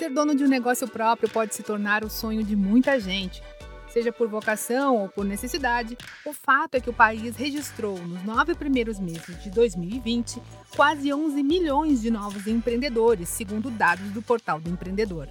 [0.00, 3.42] Ser dono de um negócio próprio pode se tornar o sonho de muita gente.
[3.90, 8.54] Seja por vocação ou por necessidade, o fato é que o país registrou, nos nove
[8.54, 10.40] primeiros meses de 2020,
[10.74, 15.28] quase 11 milhões de novos empreendedores, segundo dados do Portal do Empreendedor.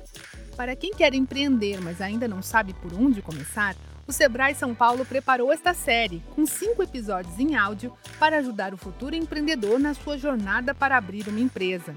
[0.55, 3.75] Para quem quer empreender, mas ainda não sabe por onde começar,
[4.05, 8.77] o Sebrae São Paulo preparou esta série, com cinco episódios em áudio, para ajudar o
[8.77, 11.95] futuro empreendedor na sua jornada para abrir uma empresa.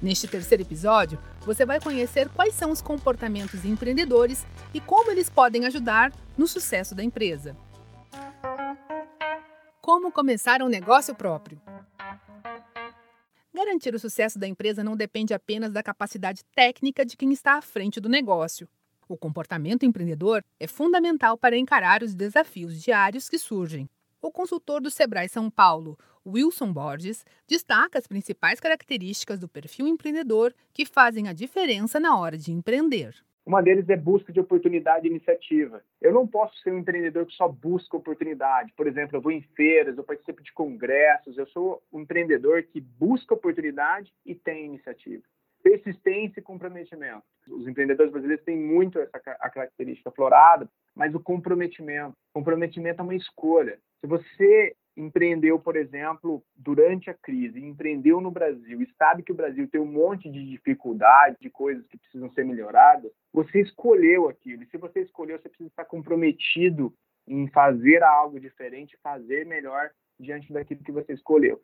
[0.00, 5.66] Neste terceiro episódio, você vai conhecer quais são os comportamentos empreendedores e como eles podem
[5.66, 7.56] ajudar no sucesso da empresa.
[9.80, 11.60] Como começar um negócio próprio?
[13.54, 17.62] Garantir o sucesso da empresa não depende apenas da capacidade técnica de quem está à
[17.62, 18.68] frente do negócio.
[19.06, 23.88] O comportamento empreendedor é fundamental para encarar os desafios diários que surgem.
[24.20, 30.54] O consultor do Sebrae São Paulo, Wilson Borges, destaca as principais características do perfil empreendedor
[30.72, 33.14] que fazem a diferença na hora de empreender.
[33.46, 35.82] Uma deles é busca de oportunidade e iniciativa.
[36.00, 38.72] Eu não posso ser um empreendedor que só busca oportunidade.
[38.74, 41.36] Por exemplo, eu vou em feiras, eu participo de congressos.
[41.36, 45.22] Eu sou um empreendedor que busca oportunidade e tem iniciativa
[45.64, 47.22] persistência e comprometimento.
[47.48, 52.14] Os empreendedores brasileiros têm muito essa característica florada, mas o comprometimento.
[52.34, 53.78] Comprometimento é uma escolha.
[54.02, 59.34] Se você empreendeu, por exemplo, durante a crise, empreendeu no Brasil e sabe que o
[59.34, 64.62] Brasil tem um monte de dificuldades, de coisas que precisam ser melhoradas, você escolheu aquilo.
[64.62, 66.94] E se você escolheu, você precisa estar comprometido
[67.26, 71.60] em fazer algo diferente, fazer melhor diante daquilo que você escolheu.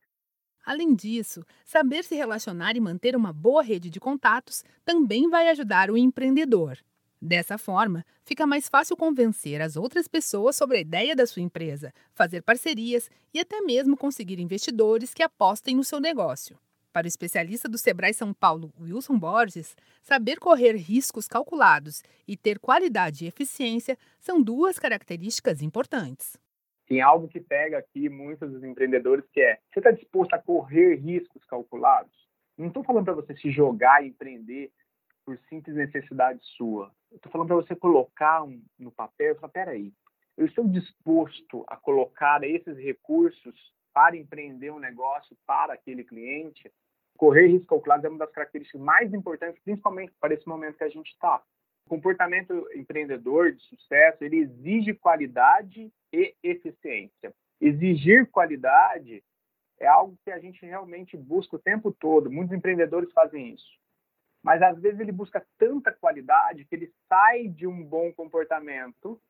[0.65, 5.91] Além disso, saber se relacionar e manter uma boa rede de contatos também vai ajudar
[5.91, 6.79] o empreendedor.
[7.23, 11.93] Dessa forma, fica mais fácil convencer as outras pessoas sobre a ideia da sua empresa,
[12.15, 16.59] fazer parcerias e até mesmo conseguir investidores que apostem no seu negócio.
[16.95, 22.59] Para o especialista do Sebrae São Paulo, Wilson Borges, saber correr riscos calculados e ter
[22.59, 26.39] qualidade e eficiência são duas características importantes.
[26.87, 30.97] Tem algo que pega aqui muitos dos empreendedores que é: você está disposto a correr
[30.97, 32.11] riscos calculados?
[32.57, 34.73] Não estou falando para você se jogar e empreender
[35.25, 36.91] por simples necessidade sua.
[37.13, 39.93] Estou falando para você colocar um, no papel falar: peraí,
[40.37, 43.55] eu estou disposto a colocar esses recursos
[43.93, 46.71] para empreender um negócio para aquele cliente?
[47.17, 50.89] Correr riscos calculados é uma das características mais importantes, principalmente para esse momento que a
[50.89, 51.43] gente está
[51.91, 57.35] comportamento empreendedor de sucesso, ele exige qualidade e eficiência.
[57.61, 59.25] Exigir qualidade
[59.77, 62.31] é algo que a gente realmente busca o tempo todo.
[62.31, 63.69] Muitos empreendedores fazem isso.
[64.43, 69.21] Mas às vezes ele busca tanta qualidade que ele sai de um bom comportamento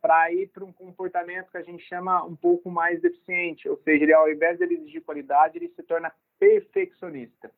[0.00, 4.04] para ir para um comportamento que a gente chama um pouco mais deficiente, ou seja,
[4.04, 7.50] ele ao invés de ele exigir qualidade, ele se torna perfeccionista.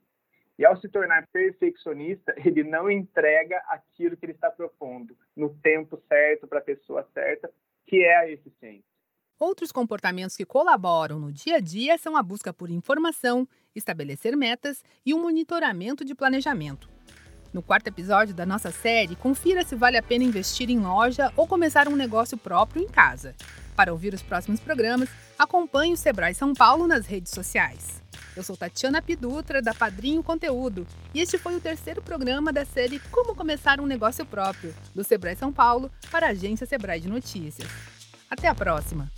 [0.59, 6.01] E ao se tornar perfeccionista, ele não entrega aquilo que ele está propondo no tempo
[6.09, 7.51] certo para a pessoa certa,
[7.87, 8.85] que é a eficiência.
[9.39, 14.83] Outros comportamentos que colaboram no dia a dia são a busca por informação, estabelecer metas
[15.07, 16.98] e o monitoramento de planejamento.
[17.59, 21.45] No quarto episódio da nossa série, confira se vale a pena investir em loja ou
[21.45, 23.35] começar um negócio próprio em casa.
[23.75, 28.01] Para ouvir os próximos programas, acompanhe o Sebrae São Paulo nas redes sociais.
[28.37, 33.01] Eu sou Tatiana Pidutra, da Padrinho Conteúdo, e este foi o terceiro programa da série
[33.11, 37.69] Como Começar um Negócio Próprio, do Sebrae São Paulo, para a agência Sebrae de Notícias.
[38.31, 39.11] Até a próxima!